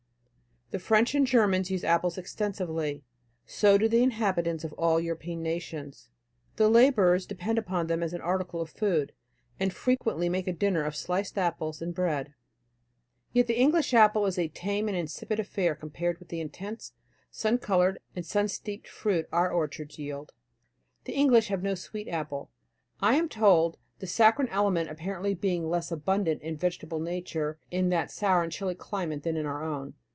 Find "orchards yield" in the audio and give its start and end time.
19.51-20.31